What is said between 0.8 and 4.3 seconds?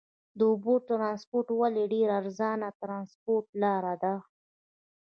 ترانسپورت ولې ډېره ارزانه ترانسپورت لار ده؟